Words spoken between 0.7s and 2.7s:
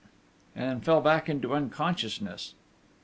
fell back into unconsciousness.